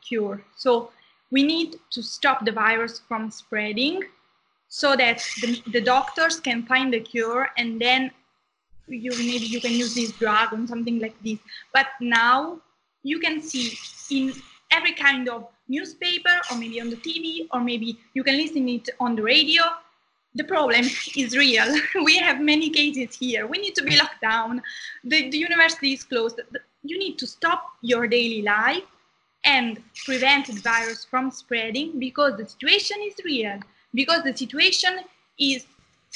cure. 0.00 0.42
So 0.56 0.90
we 1.30 1.42
need 1.42 1.76
to 1.90 2.02
stop 2.02 2.44
the 2.44 2.52
virus 2.52 3.00
from 3.08 3.30
spreading 3.30 4.02
so 4.68 4.96
that 4.96 5.26
the, 5.40 5.62
the 5.72 5.80
doctors 5.80 6.40
can 6.40 6.64
find 6.64 6.92
the 6.92 7.00
cure 7.00 7.50
and 7.58 7.80
then 7.80 8.10
you 8.88 9.10
maybe 9.10 9.46
you 9.46 9.60
can 9.60 9.72
use 9.72 9.94
this 9.94 10.12
drug 10.12 10.52
or 10.52 10.66
something 10.66 10.98
like 10.98 11.14
this. 11.22 11.38
But 11.72 11.86
now 12.00 12.60
you 13.02 13.18
can 13.18 13.42
see 13.42 13.76
in 14.10 14.32
every 14.70 14.92
kind 14.92 15.28
of 15.28 15.48
newspaper 15.68 16.36
or 16.50 16.56
maybe 16.58 16.80
on 16.80 16.90
the 16.90 16.96
TV 16.96 17.48
or 17.52 17.60
maybe 17.60 17.98
you 18.14 18.22
can 18.22 18.36
listen 18.36 18.68
it 18.68 18.88
on 19.00 19.16
the 19.16 19.22
radio. 19.22 19.62
The 20.34 20.44
problem 20.44 20.86
is 21.16 21.36
real. 21.36 21.74
we 22.04 22.16
have 22.16 22.40
many 22.40 22.70
cases 22.70 23.16
here. 23.16 23.46
We 23.46 23.58
need 23.58 23.74
to 23.74 23.84
be 23.84 23.96
locked 23.96 24.22
down. 24.22 24.62
The, 25.04 25.30
the 25.30 25.38
university 25.38 25.92
is 25.92 26.04
closed. 26.04 26.40
You 26.82 26.98
need 26.98 27.18
to 27.18 27.26
stop 27.26 27.64
your 27.82 28.06
daily 28.06 28.42
life 28.42 28.84
and 29.44 29.82
prevent 30.04 30.46
the 30.46 30.60
virus 30.60 31.04
from 31.04 31.30
spreading 31.30 31.98
because 31.98 32.36
the 32.36 32.46
situation 32.48 32.96
is 33.02 33.14
real. 33.24 33.58
Because 33.94 34.22
the 34.22 34.34
situation 34.36 35.00
is 35.38 35.66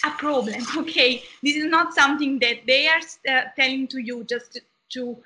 a 0.04 0.10
problem. 0.10 0.62
Okay, 0.76 1.22
this 1.42 1.56
is 1.56 1.66
not 1.66 1.94
something 1.94 2.38
that 2.38 2.66
they 2.66 2.88
are 2.88 3.00
uh, 3.28 3.42
telling 3.56 3.86
to 3.88 3.98
you 3.98 4.24
just 4.24 4.60
to 4.90 5.16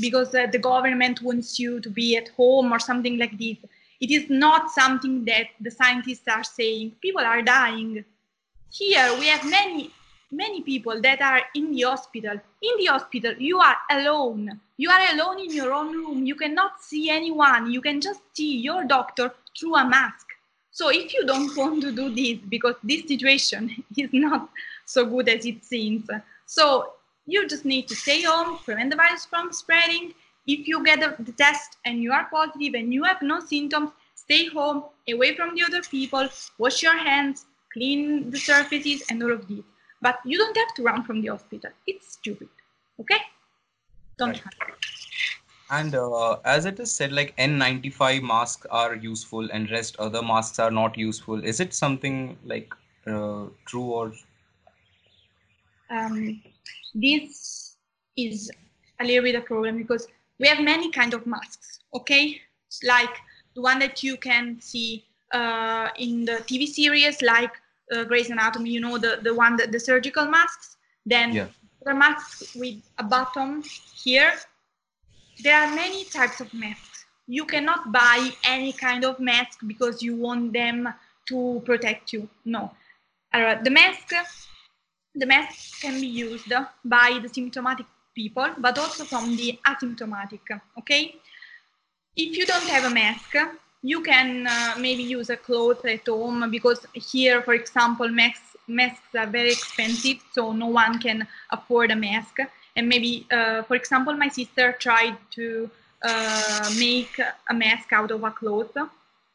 because 0.00 0.34
uh, 0.34 0.46
the 0.50 0.58
government 0.58 1.22
wants 1.22 1.58
you 1.58 1.80
to 1.80 1.88
be 1.88 2.16
at 2.16 2.28
home 2.30 2.72
or 2.72 2.78
something 2.78 3.18
like 3.18 3.38
this. 3.38 3.56
It 4.00 4.10
is 4.10 4.30
not 4.30 4.70
something 4.70 5.24
that 5.26 5.48
the 5.60 5.70
scientists 5.70 6.26
are 6.28 6.44
saying. 6.44 6.92
People 7.02 7.24
are 7.24 7.42
dying. 7.42 8.04
Here 8.70 9.14
we 9.18 9.26
have 9.26 9.44
many, 9.48 9.90
many 10.30 10.62
people 10.62 11.00
that 11.02 11.20
are 11.20 11.42
in 11.54 11.72
the 11.72 11.82
hospital. 11.82 12.40
In 12.62 12.72
the 12.78 12.86
hospital, 12.86 13.34
you 13.38 13.58
are 13.58 13.76
alone. 13.90 14.60
You 14.78 14.90
are 14.90 15.12
alone 15.12 15.40
in 15.40 15.52
your 15.52 15.72
own 15.72 15.92
room. 15.92 16.24
You 16.24 16.34
cannot 16.34 16.82
see 16.82 17.10
anyone. 17.10 17.70
You 17.70 17.82
can 17.82 18.00
just 18.00 18.20
see 18.34 18.56
your 18.58 18.84
doctor 18.84 19.32
through 19.58 19.76
a 19.76 19.88
mask. 19.88 20.26
So 20.70 20.88
if 20.88 21.12
you 21.12 21.26
don't 21.26 21.54
want 21.62 21.82
to 21.82 21.92
do 21.92 22.14
this, 22.14 22.38
because 22.48 22.76
this 22.82 23.06
situation 23.06 23.84
is 23.96 24.10
not 24.12 24.48
so 24.86 25.04
good 25.04 25.28
as 25.28 25.44
it 25.44 25.62
seems, 25.64 26.08
so 26.46 26.94
you 27.26 27.46
just 27.46 27.64
need 27.64 27.86
to 27.88 27.94
stay 27.94 28.22
home, 28.22 28.58
prevent 28.64 28.90
the 28.90 28.96
virus 28.96 29.26
from 29.26 29.52
spreading. 29.52 30.14
If 30.46 30.66
you 30.66 30.84
get 30.84 31.00
the 31.00 31.32
test 31.32 31.76
and 31.84 32.02
you 32.02 32.12
are 32.12 32.26
positive 32.30 32.74
and 32.74 32.92
you 32.92 33.04
have 33.04 33.22
no 33.22 33.40
symptoms, 33.40 33.90
stay 34.14 34.46
home, 34.48 34.84
away 35.08 35.34
from 35.36 35.54
the 35.54 35.62
other 35.62 35.82
people, 35.82 36.28
wash 36.58 36.82
your 36.82 36.96
hands, 36.96 37.46
clean 37.72 38.30
the 38.30 38.38
surfaces, 38.38 39.02
and 39.10 39.22
all 39.22 39.32
of 39.32 39.46
this. 39.48 39.64
But 40.00 40.18
you 40.24 40.38
don't 40.38 40.56
have 40.56 40.74
to 40.76 40.82
run 40.82 41.02
from 41.04 41.20
the 41.22 41.28
hospital. 41.28 41.70
It's 41.86 42.12
stupid. 42.14 42.48
Okay? 43.00 43.20
Don't 44.18 44.32
Right. 44.32 44.44
run. 44.44 44.52
And 45.70 45.94
uh, 45.94 46.38
as 46.44 46.64
it 46.66 46.78
is 46.80 46.92
said, 46.92 47.12
like 47.12 47.34
N95 47.36 48.22
masks 48.22 48.66
are 48.70 48.94
useful 48.94 49.50
and 49.50 49.70
rest 49.70 49.96
other 49.98 50.22
masks 50.22 50.58
are 50.58 50.70
not 50.70 50.96
useful. 50.98 51.42
Is 51.44 51.60
it 51.60 51.72
something 51.74 52.38
like 52.44 52.72
uh, 53.06 53.46
true 53.66 53.90
or 53.92 54.12
um, 55.90 56.42
this 56.94 57.76
is 58.16 58.50
a 59.00 59.04
little 59.04 59.22
bit 59.24 59.34
a 59.36 59.40
problem 59.40 59.78
because 59.78 60.06
we 60.40 60.48
have 60.48 60.60
many 60.60 60.90
kind 60.90 61.14
of 61.14 61.26
masks 61.26 61.80
okay? 61.94 62.40
Like 62.82 63.16
the 63.54 63.62
one 63.62 63.78
that 63.80 64.02
you 64.02 64.16
can 64.16 64.60
see 64.60 65.04
uh, 65.32 65.88
in 65.98 66.24
the 66.24 66.36
tv 66.48 66.66
series 66.66 67.22
like 67.22 67.52
uh, 67.92 68.04
Grey's 68.04 68.30
Anatomy 68.30 68.70
you 68.70 68.80
know 68.80 68.98
the, 68.98 69.20
the 69.22 69.34
one 69.34 69.56
that 69.56 69.70
the 69.72 69.80
surgical 69.80 70.26
masks? 70.26 70.76
Then 71.06 71.32
Yeah. 71.32 71.48
the 71.84 71.94
masks 71.94 72.54
with 72.54 72.78
a 72.98 73.04
button 73.04 73.62
here. 74.04 74.32
There 75.42 75.56
are 75.56 75.74
many 75.74 76.04
types 76.04 76.40
of 76.40 76.52
masks. 76.52 77.06
You 77.26 77.44
cannot 77.46 77.92
buy 77.92 78.30
any 78.44 78.72
kind 78.72 79.04
of 79.04 79.18
mask 79.20 79.60
because 79.66 80.02
you 80.02 80.16
want 80.16 80.52
them 80.52 80.92
to 81.28 81.62
protect 81.64 82.12
you. 82.12 82.28
No. 82.44 82.72
Uh, 83.32 83.54
the 83.62 83.70
mask 83.70 84.12
the 85.14 85.26
mask 85.26 85.80
can 85.80 86.00
be 86.00 86.06
used 86.06 86.52
by 86.84 87.18
the 87.22 87.28
symptomatic 87.28 87.86
people, 88.14 88.48
but 88.58 88.78
also 88.78 89.04
from 89.04 89.36
the 89.36 89.58
asymptomatic. 89.66 90.40
Okay, 90.78 91.16
if 92.16 92.36
you 92.36 92.46
don't 92.46 92.68
have 92.68 92.84
a 92.84 92.94
mask, 92.94 93.36
you 93.82 94.02
can 94.02 94.46
uh, 94.46 94.74
maybe 94.78 95.02
use 95.02 95.30
a 95.30 95.36
cloth 95.36 95.84
at 95.84 96.06
home 96.06 96.50
because 96.50 96.86
here, 96.94 97.42
for 97.42 97.54
example, 97.54 98.08
masks 98.08 98.50
masks 98.70 99.14
are 99.14 99.26
very 99.26 99.50
expensive, 99.50 100.18
so 100.32 100.52
no 100.52 100.66
one 100.66 100.98
can 100.98 101.26
afford 101.50 101.90
a 101.90 101.96
mask. 101.96 102.38
And 102.76 102.88
maybe, 102.88 103.26
uh, 103.30 103.62
for 103.64 103.74
example, 103.74 104.14
my 104.14 104.28
sister 104.28 104.72
tried 104.72 105.16
to 105.32 105.70
uh, 106.02 106.70
make 106.78 107.20
a 107.48 107.54
mask 107.54 107.92
out 107.92 108.10
of 108.10 108.22
a 108.24 108.30
cloth. 108.30 108.76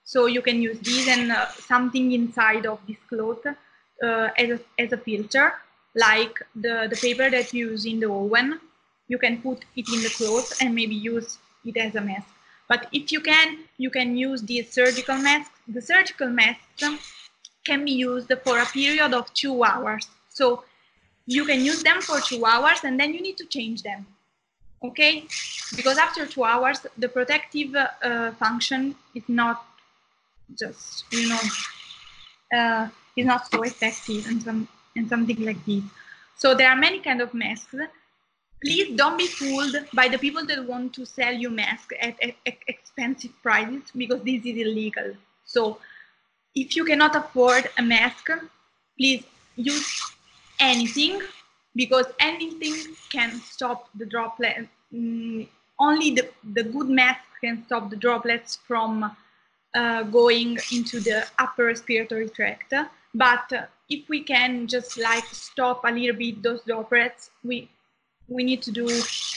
So 0.04 0.28
you 0.28 0.42
can 0.42 0.62
use 0.62 0.80
this 0.80 1.08
and 1.08 1.32
uh, 1.32 1.48
something 1.50 2.12
inside 2.14 2.66
of 2.66 2.80
this 2.88 2.98
cloth 3.10 3.46
uh, 3.46 4.30
as, 4.38 4.50
a, 4.52 4.60
as 4.80 4.92
a 4.94 4.98
filter, 4.98 5.54
like 5.96 6.42
the, 6.56 6.88
the 6.90 6.98
paper 6.98 7.30
that 7.30 7.54
you 7.54 7.72
use 7.72 7.86
in 7.86 8.00
the 8.00 8.12
oven. 8.12 8.60
You 9.08 9.18
can 9.18 9.42
put 9.42 9.66
it 9.76 9.88
in 9.88 10.02
the 10.04 10.10
clothes 10.10 10.54
and 10.62 10.76
maybe 10.76 10.96
use 10.96 11.38
it 11.64 11.78
as 11.78 11.96
a 11.96 12.02
mask. 12.02 12.28
But 12.68 12.88
if 12.92 13.12
you 13.12 13.22
can, 13.22 13.60
you 13.78 13.90
can 13.90 14.18
use 14.18 14.42
these 14.42 14.72
surgical 14.72 15.18
masks. 15.18 15.54
The 15.68 15.82
surgical 15.82 16.30
masks 16.30 16.84
can 17.64 17.86
be 17.86 17.92
used 17.92 18.32
for 18.44 18.60
a 18.60 18.66
period 18.66 19.14
of 19.14 19.32
two 19.34 19.64
hours. 19.64 20.08
So 20.30 20.64
you 21.28 21.46
can 21.46 21.64
use 21.64 21.84
them 21.84 22.02
for 22.02 22.20
two 22.20 22.46
hours 22.46 22.80
and 22.84 23.00
then 23.00 23.14
you 23.14 23.22
need 23.22 23.38
to 23.38 23.46
change 23.46 23.84
them. 23.84 24.06
Okay? 24.84 25.26
Because 25.76 25.98
after 25.98 26.26
two 26.26 26.44
hours, 26.44 26.86
the 26.98 27.08
protective 27.08 27.76
uh, 27.76 28.32
function 28.34 28.96
is 29.14 29.24
not 29.28 29.66
just, 30.58 31.06
you 31.12 31.30
know, 31.30 31.40
uh, 32.56 32.90
is 33.16 33.26
not 33.26 33.50
so 33.52 33.64
effective 33.64 34.28
and 34.28 34.42
some 34.42 34.68
and 34.96 35.08
something 35.08 35.44
like 35.44 35.64
this. 35.66 35.84
So 36.36 36.54
there 36.54 36.70
are 36.70 36.76
many 36.76 37.00
kind 37.00 37.22
of 37.22 37.34
masks. 37.34 37.76
Please 38.64 38.96
don't 38.98 39.18
be 39.18 39.28
fooled 39.28 39.76
by 39.94 40.08
the 40.08 40.18
people 40.18 40.46
that 40.46 40.66
want 40.66 40.94
to 40.94 41.06
sell 41.06 41.34
you 41.34 41.50
masks 41.50 41.94
at, 42.02 42.22
at, 42.22 42.36
at 42.46 42.58
expensive 42.68 43.32
prices 43.44 43.92
because 43.96 44.22
this 44.24 44.46
is 44.46 44.58
illegal. 44.58 45.14
So 45.46 45.78
if 46.56 46.76
you 46.76 46.86
cannot 46.86 47.16
afford 47.16 47.70
a 47.78 47.82
mask, 47.82 48.30
please 48.98 49.24
use 49.56 50.02
anything 50.60 51.22
because 51.76 52.06
anything 52.20 52.76
can 53.10 53.40
stop 53.42 53.90
the 53.96 54.06
droplet. 54.06 54.68
Mm, 54.94 55.48
only 55.80 56.12
the, 56.12 56.30
the 56.54 56.64
good 56.64 56.90
mask 56.90 57.22
can 57.42 57.66
stop 57.66 57.90
the 57.90 57.98
droplets 57.98 58.58
from 58.68 59.16
uh, 59.76 60.04
going 60.04 60.58
into 60.72 61.00
the 61.02 61.26
upper 61.38 61.66
respiratory 61.66 62.30
tract. 62.30 62.74
But 63.14 63.70
if 63.90 64.10
we 64.10 64.22
can 64.24 64.68
just 64.68 64.98
like 64.98 65.26
stop 65.32 65.84
a 65.86 65.92
little 65.92 66.16
bit 66.16 66.42
those 66.44 66.62
droplets, 66.64 67.30
we 67.44 67.70
we 68.28 68.44
need 68.44 68.62
to 68.64 68.72
do 68.72 68.88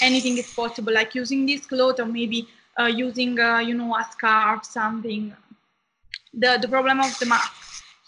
anything 0.01 0.39
is 0.39 0.53
possible, 0.55 0.93
like 0.93 1.15
using 1.15 1.45
this 1.47 1.67
cloth 1.67 2.01
or 2.01 2.07
maybe 2.07 2.49
uh, 2.81 2.87
using 2.87 3.39
uh, 3.39 3.59
you 3.59 3.75
know 3.75 3.95
a 3.95 4.05
scarf, 4.11 4.65
something. 4.65 5.35
The 6.33 6.59
the 6.61 6.69
problem 6.69 7.01
of 7.01 7.19
the 7.19 7.27
mask 7.27 7.53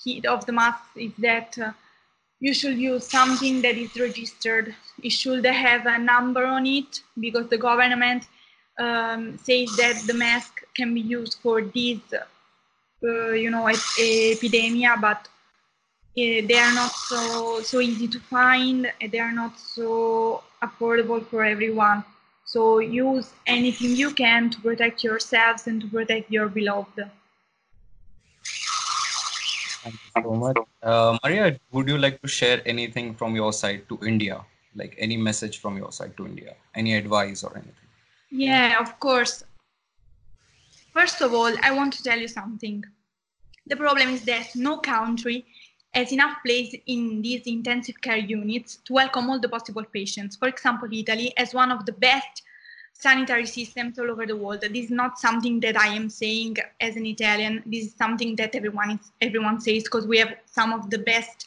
heat 0.03 0.25
of 0.25 0.47
the 0.47 0.53
mask 0.53 0.85
is 0.97 1.13
that 1.19 1.59
uh, 1.59 1.73
you 2.41 2.55
should 2.55 2.79
use 2.79 3.07
something 3.07 3.61
that 3.63 3.77
is 3.77 3.95
registered. 4.01 4.75
It 5.03 5.11
should 5.11 5.45
have 5.45 5.87
a 5.87 5.99
number 5.99 6.45
on 6.47 6.67
it 6.67 7.03
because 7.19 7.49
the 7.49 7.59
government 7.59 8.27
um, 8.79 9.37
says 9.39 9.77
that 9.77 10.03
the 10.07 10.15
mask 10.15 10.63
can 10.75 10.95
be 10.95 11.01
used 11.03 11.39
for 11.43 11.61
this, 11.63 12.01
uh, 12.15 13.33
you 13.33 13.51
know, 13.51 13.67
ep- 13.67 13.99
epidemia, 13.99 15.01
but 15.01 15.29
they 16.17 16.59
are 16.59 16.75
not 16.75 16.93
so 16.93 17.61
so 17.63 17.81
easy 17.81 18.09
to 18.09 18.21
find. 18.21 18.93
and 19.01 19.13
They 19.13 19.19
are 19.19 19.33
not 19.33 19.59
so 19.59 20.43
affordable 20.63 21.25
for 21.27 21.45
everyone. 21.45 22.05
So 22.45 22.81
use 22.81 23.33
anything 23.47 23.95
you 23.95 24.11
can 24.11 24.51
to 24.51 24.61
protect 24.61 25.05
yourselves 25.05 25.67
and 25.69 25.81
to 25.83 25.87
protect 25.87 26.31
your 26.31 26.49
beloved. 26.49 27.09
Thank 29.83 29.95
you 29.95 30.23
so 30.23 30.35
much. 30.35 30.57
Uh, 30.83 31.17
Maria, 31.25 31.59
would 31.71 31.89
you 31.89 31.97
like 31.97 32.21
to 32.23 32.29
share 32.29 32.61
anything 32.67 33.15
from 33.15 33.35
your 33.37 33.53
side 33.53 33.89
to 33.89 33.99
India? 34.05 34.45
Like 34.75 34.95
any 34.99 35.17
message 35.17 35.61
from 35.61 35.79
your 35.79 35.93
side 35.93 36.17
to 36.17 36.27
India? 36.27 36.55
Any 36.75 36.97
advice 36.97 37.45
or 37.45 37.53
anything? 37.55 37.89
Yeah, 38.31 38.79
of 38.81 38.99
course. 39.01 39.45
First 40.93 41.21
of 41.23 41.33
all, 41.33 41.53
I 41.63 41.71
want 41.71 41.93
to 41.95 42.03
tell 42.03 42.19
you 42.19 42.29
something. 42.29 42.85
The 43.67 43.77
problem 43.77 44.09
is 44.11 44.23
that 44.25 44.55
no 44.57 44.79
country 44.79 45.47
has 45.93 46.13
enough 46.13 46.37
place 46.45 46.75
in 46.87 47.23
these 47.23 47.47
intensive 47.47 48.01
care 48.01 48.17
units 48.17 48.77
to 48.85 48.93
welcome 48.93 49.29
all 49.29 49.41
the 49.41 49.49
possible 49.49 49.85
patients. 49.85 50.37
For 50.37 50.49
example, 50.49 50.89
Italy 50.93 51.33
has 51.37 51.53
one 51.53 51.71
of 51.71 51.85
the 51.85 51.93
best 51.93 52.43
sanitary 52.93 53.47
systems 53.47 53.99
all 53.99 54.11
over 54.11 54.27
the 54.27 54.37
world. 54.37 54.61
This 54.61 54.85
is 54.87 54.91
not 54.91 55.19
something 55.19 55.59
that 55.61 55.77
I 55.77 55.89
am 55.89 56.09
saying 56.11 56.57
as 56.81 56.97
an 56.97 57.07
Italian. 57.07 57.63
This 57.67 57.87
is 57.87 57.95
something 57.95 58.37
that 58.37 58.55
everyone 58.55 58.91
is, 58.93 59.13
everyone 59.21 59.61
says 59.61 59.85
because 59.85 60.07
we 60.07 60.19
have 60.19 60.35
some 60.47 60.73
of 60.73 60.91
the 60.91 60.99
best 60.99 61.47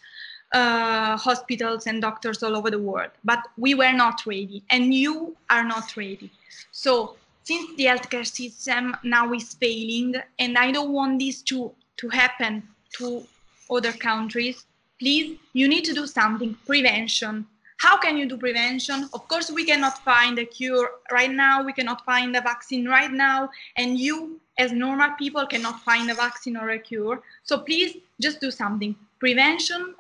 uh, 0.51 1.15
hospitals 1.17 1.87
and 1.87 2.01
doctors 2.01 2.43
all 2.43 2.55
over 2.55 2.69
the 2.69 2.79
world. 2.79 3.11
But 3.23 3.47
we 3.57 3.75
were 3.75 3.93
not 3.93 4.25
ready, 4.25 4.63
and 4.69 4.93
you 4.93 5.35
are 5.49 5.63
not 5.63 5.95
ready. 5.95 6.31
So 6.71 7.15
since 7.43 7.75
the 7.77 7.85
healthcare 7.85 8.25
system 8.25 8.95
now 9.03 9.31
is 9.33 9.53
failing, 9.53 10.15
and 10.39 10.57
I 10.57 10.71
don't 10.71 10.91
want 10.91 11.19
this 11.19 11.41
to 11.43 11.71
to 11.97 12.09
happen 12.09 12.63
to 12.97 13.25
other 13.69 13.93
countries, 13.93 14.65
please, 14.99 15.37
you 15.53 15.67
need 15.67 15.85
to 15.85 15.93
do 15.93 16.07
something. 16.07 16.55
Prevention. 16.65 17.45
How 17.77 17.97
can 17.97 18.17
you 18.17 18.25
do 18.25 18.37
prevention? 18.37 19.09
Of 19.13 19.27
course, 19.27 19.51
we 19.51 19.65
cannot 19.65 20.03
find 20.05 20.39
a 20.39 20.45
cure 20.45 20.89
right 21.11 21.31
now. 21.31 21.63
We 21.63 21.73
cannot 21.73 22.05
find 22.05 22.35
a 22.35 22.41
vaccine 22.41 22.87
right 22.87 23.11
now. 23.11 23.49
And 23.75 23.99
you, 23.99 24.39
as 24.57 24.71
normal 24.71 25.11
people, 25.19 25.45
cannot 25.45 25.81
find 25.81 26.09
a 26.09 26.13
vaccine 26.13 26.55
or 26.55 26.69
a 26.69 26.79
cure. 26.79 27.21
So 27.43 27.59
please 27.59 27.97
just 28.21 28.39
do 28.39 28.51
something. 28.51 28.95
Prevention 29.19 29.95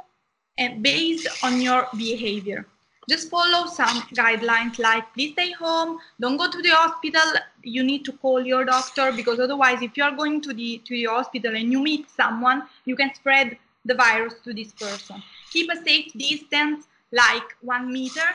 and 0.57 0.81
based 0.81 1.27
on 1.43 1.59
your 1.59 1.87
behavior. 1.97 2.65
Just 3.09 3.29
follow 3.29 3.67
some 3.67 4.01
guidelines 4.13 4.79
like 4.79 5.13
please 5.13 5.33
stay 5.33 5.51
home, 5.51 5.99
don't 6.21 6.37
go 6.37 6.49
to 6.49 6.61
the 6.61 6.69
hospital. 6.69 7.21
You 7.61 7.83
need 7.83 8.05
to 8.05 8.13
call 8.13 8.41
your 8.41 8.63
doctor 8.63 9.11
because 9.11 9.39
otherwise, 9.39 9.81
if 9.81 9.97
you 9.97 10.03
are 10.03 10.15
going 10.15 10.39
to 10.41 10.53
the 10.53 10.81
to 10.85 10.93
the 10.93 11.05
hospital 11.05 11.55
and 11.55 11.71
you 11.71 11.81
meet 11.81 12.09
someone, 12.09 12.63
you 12.85 12.95
can 12.95 13.13
spread 13.13 13.57
the 13.85 13.93
virus 13.93 14.35
to 14.45 14.53
this 14.53 14.71
person. 14.71 15.21
Keep 15.51 15.71
a 15.71 15.75
safe 15.83 16.13
distance, 16.13 16.87
like 17.11 17.55
one 17.61 17.91
meter. 17.91 18.29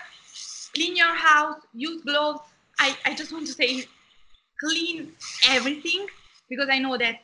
Clean 0.74 0.94
your 0.94 1.14
house, 1.14 1.60
use 1.74 2.02
gloves. 2.02 2.40
I, 2.78 2.96
I 3.06 3.14
just 3.14 3.32
want 3.32 3.46
to 3.46 3.52
say 3.52 3.86
clean 4.60 5.12
everything 5.48 6.06
because 6.48 6.68
I 6.70 6.78
know 6.78 6.96
that 6.98 7.20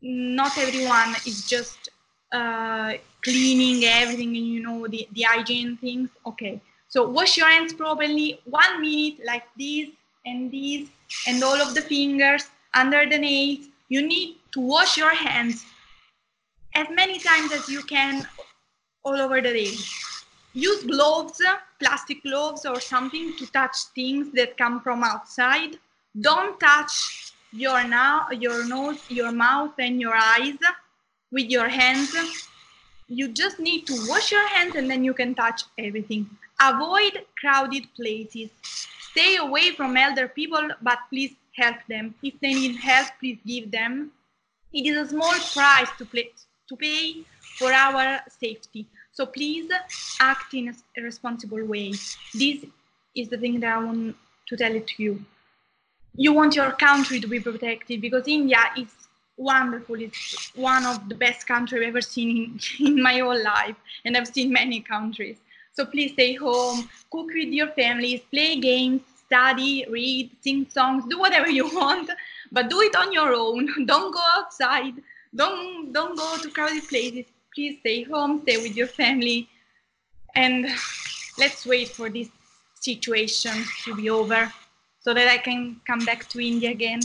not 0.00 0.56
everyone 0.58 1.14
is 1.26 1.46
just 1.46 1.88
uh, 2.32 2.92
cleaning 3.22 3.84
everything 3.84 4.36
and 4.36 4.46
you 4.46 4.62
know 4.62 4.86
the, 4.86 5.08
the 5.12 5.22
hygiene 5.22 5.76
things 5.78 6.10
okay 6.26 6.60
so 6.88 7.08
wash 7.08 7.36
your 7.36 7.48
hands 7.48 7.74
properly 7.74 8.40
one 8.44 8.80
minute 8.80 9.20
like 9.24 9.44
this 9.58 9.90
and 10.24 10.50
this 10.50 10.88
and 11.26 11.42
all 11.44 11.60
of 11.60 11.74
the 11.74 11.82
fingers 11.82 12.48
under 12.74 13.08
the 13.08 13.18
nails. 13.18 13.66
You 13.88 14.06
need 14.06 14.36
to 14.52 14.60
wash 14.60 14.96
your 14.96 15.14
hands 15.14 15.66
as 16.74 16.86
many 16.90 17.18
times 17.18 17.52
as 17.52 17.68
you 17.68 17.82
can 17.82 18.26
all 19.04 19.20
over 19.20 19.40
the 19.40 19.52
day. 19.52 19.74
Use 20.54 20.84
gloves 20.84 21.42
plastic 21.78 22.22
gloves 22.22 22.64
or 22.66 22.80
something 22.80 23.36
to 23.36 23.46
touch 23.52 23.76
things 23.94 24.32
that 24.32 24.56
come 24.56 24.80
from 24.80 25.04
outside. 25.04 25.76
Don't 26.20 26.58
touch 26.58 27.32
your 27.52 27.82
now 27.84 28.28
your 28.30 28.66
nose 28.66 28.98
your 29.08 29.32
mouth 29.32 29.72
and 29.78 30.00
your 30.00 30.14
eyes 30.14 30.58
with 31.30 31.50
your 31.50 31.68
hands. 31.68 32.14
You 33.08 33.28
just 33.28 33.58
need 33.58 33.86
to 33.86 33.94
wash 34.06 34.30
your 34.30 34.46
hands 34.48 34.74
and 34.74 34.90
then 34.90 35.02
you 35.02 35.14
can 35.14 35.34
touch 35.34 35.62
everything. 35.78 36.28
Avoid 36.60 37.24
crowded 37.40 37.86
places. 37.96 38.50
Stay 39.10 39.36
away 39.36 39.70
from 39.70 39.96
elder 39.96 40.28
people, 40.28 40.68
but 40.82 40.98
please 41.08 41.34
help 41.56 41.76
them. 41.88 42.14
If 42.22 42.38
they 42.40 42.52
need 42.52 42.76
help, 42.76 43.08
please 43.18 43.38
give 43.46 43.70
them. 43.70 44.12
It 44.72 44.86
is 44.86 45.06
a 45.06 45.08
small 45.08 45.32
price 45.54 45.88
to, 45.96 46.04
play, 46.04 46.30
to 46.68 46.76
pay 46.76 47.24
for 47.58 47.72
our 47.72 48.20
safety. 48.28 48.86
So 49.12 49.24
please 49.24 49.70
act 50.20 50.52
in 50.52 50.74
a 50.96 51.02
responsible 51.02 51.64
way. 51.64 51.92
This 52.34 52.64
is 53.16 53.28
the 53.28 53.38
thing 53.38 53.60
that 53.60 53.72
I 53.72 53.82
want 53.82 54.16
to 54.48 54.56
tell 54.56 54.74
it 54.74 54.86
to 54.88 55.02
you. 55.02 55.24
You 56.14 56.32
want 56.32 56.56
your 56.56 56.72
country 56.72 57.20
to 57.20 57.26
be 57.26 57.40
protected 57.40 58.00
because 58.00 58.28
India 58.28 58.60
is 58.76 59.07
wonderful. 59.38 60.00
It's 60.00 60.52
one 60.54 60.84
of 60.84 61.08
the 61.08 61.14
best 61.14 61.46
countries 61.46 61.82
I've 61.82 61.88
ever 61.88 62.00
seen 62.00 62.60
in, 62.80 62.86
in 62.86 63.02
my 63.02 63.18
whole 63.18 63.42
life, 63.42 63.76
and 64.04 64.16
I've 64.16 64.28
seen 64.28 64.52
many 64.52 64.80
countries. 64.80 65.38
So 65.72 65.86
please 65.86 66.12
stay 66.12 66.34
home, 66.34 66.88
cook 67.10 67.28
with 67.28 67.48
your 67.48 67.68
families, 67.68 68.20
play 68.30 68.56
games, 68.56 69.02
study, 69.26 69.86
read, 69.88 70.30
sing 70.40 70.66
songs, 70.68 71.04
do 71.08 71.18
whatever 71.18 71.48
you 71.48 71.68
want, 71.74 72.10
but 72.50 72.68
do 72.68 72.80
it 72.80 72.96
on 72.96 73.12
your 73.12 73.32
own. 73.32 73.68
Don't 73.86 74.12
go 74.12 74.20
outside. 74.36 74.94
Don't 75.34 75.92
don't 75.92 76.16
go 76.16 76.38
to 76.38 76.50
crowded 76.50 76.88
places. 76.88 77.26
Please 77.54 77.78
stay 77.80 78.02
home, 78.02 78.40
stay 78.42 78.56
with 78.56 78.74
your 78.76 78.86
family, 78.86 79.48
and 80.34 80.66
let's 81.38 81.66
wait 81.66 81.88
for 81.88 82.08
this 82.08 82.28
situation 82.74 83.64
to 83.84 83.94
be 83.94 84.08
over 84.08 84.52
so 85.00 85.12
that 85.12 85.28
I 85.28 85.38
can 85.38 85.80
come 85.86 86.04
back 86.04 86.28
to 86.30 86.40
India 86.40 86.70
again. 86.70 87.00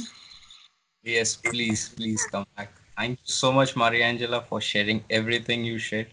Yes, 1.04 1.36
please, 1.36 1.89
please 1.89 2.26
come 2.26 2.46
back. 2.56 2.74
Thank 2.98 3.20
you 3.20 3.26
so 3.34 3.52
much, 3.52 3.76
Maria 3.76 4.06
Angela, 4.06 4.42
for 4.42 4.62
sharing 4.62 5.04
everything 5.10 5.63
you 5.63 5.78
shared. 5.78 6.08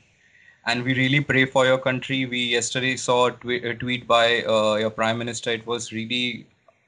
And 0.67 0.83
we 0.85 0.95
really 0.95 1.21
pray 1.21 1.45
for 1.47 1.65
your 1.67 1.79
country. 1.79 2.27
We 2.27 2.39
yesterday 2.45 2.97
saw 2.97 3.27
a, 3.27 3.33
tweet, 3.33 3.65
a 3.65 3.75
tweet 3.75 4.07
by 4.07 4.43
uh, 4.43 4.75
your 4.77 4.91
prime 4.91 5.19
minister. 5.19 5.51
It 5.51 5.67
was 5.67 5.93
really 5.93 6.47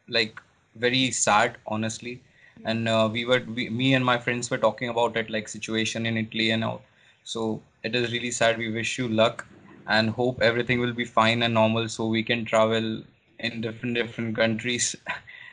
like 0.09 0.41
very 0.77 1.11
sad, 1.11 1.57
honestly. 1.67 2.21
And 2.65 2.89
uh, 2.89 3.09
we 3.13 3.25
were, 3.25 3.41
we, 3.55 3.69
me 3.71 3.95
and 3.95 4.05
my 4.05 4.19
friends 4.19 4.51
were 4.51 4.59
talking 4.59 4.89
about 4.89 5.17
it, 5.17 5.31
like 5.31 5.49
situation 5.49 6.07
in 6.07 6.17
Italy 6.17 6.51
and 6.51 6.65
all. 6.65 6.83
So 7.25 7.63
it 7.85 7.95
is 7.95 8.13
really 8.13 8.31
sad. 8.31 8.59
We 8.59 8.71
wish 8.73 8.99
you 8.99 9.09
luck 9.09 9.47
and 9.87 10.11
hope 10.11 10.41
everything 10.43 10.81
will 10.81 10.93
be 10.93 11.05
fine 11.05 11.43
and 11.43 11.55
normal, 11.55 11.89
so 11.89 12.07
we 12.07 12.23
can 12.23 12.45
travel 12.45 13.03
in 13.39 13.61
different 13.61 13.95
different 13.97 14.37
countries 14.37 14.95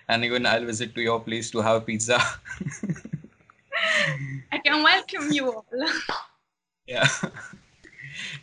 and 0.09 0.25
even 0.25 0.45
I'll 0.45 0.65
visit 0.65 0.93
to 0.95 1.01
your 1.01 1.19
place 1.21 1.51
to 1.51 1.59
have 1.59 1.85
pizza. 1.85 2.19
I 4.51 4.57
can 4.57 4.83
welcome 4.83 5.31
you 5.31 5.53
all. 5.53 5.65
yeah. 6.87 7.07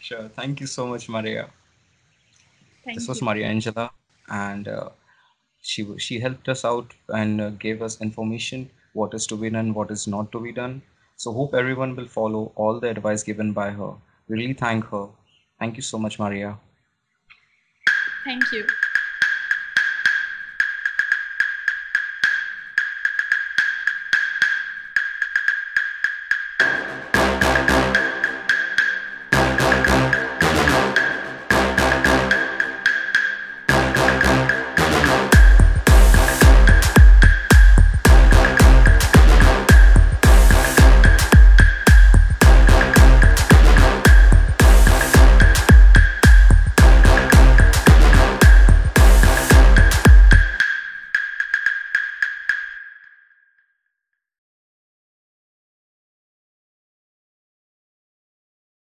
Sure. 0.00 0.28
Thank 0.28 0.60
you 0.60 0.66
so 0.66 0.86
much, 0.86 1.08
Maria. 1.08 1.50
Thank 2.84 2.98
this 2.98 3.08
was 3.08 3.20
you. 3.20 3.26
Maria 3.26 3.46
Angela, 3.46 3.90
and 4.28 4.68
uh, 4.68 4.90
she 5.60 5.84
she 5.98 6.20
helped 6.20 6.48
us 6.48 6.64
out 6.64 6.94
and 7.08 7.40
uh, 7.40 7.50
gave 7.50 7.82
us 7.82 8.00
information 8.00 8.70
what 8.92 9.12
is 9.12 9.26
to 9.26 9.36
be 9.36 9.50
done, 9.50 9.74
what 9.74 9.90
is 9.90 10.06
not 10.06 10.30
to 10.32 10.40
be 10.40 10.52
done. 10.52 10.80
So 11.16 11.32
hope 11.32 11.54
everyone 11.54 11.96
will 11.96 12.06
follow 12.06 12.52
all 12.54 12.78
the 12.78 12.90
advice 12.90 13.22
given 13.22 13.52
by 13.52 13.70
her. 13.70 13.92
We 14.28 14.38
really 14.38 14.54
thank 14.54 14.84
her. 14.86 15.08
Thank 15.58 15.76
you 15.76 15.82
so 15.82 15.98
much, 15.98 16.18
Maria. 16.18 16.58
Thank 18.24 18.52
you. 18.52 18.66